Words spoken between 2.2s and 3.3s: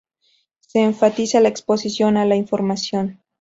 la información.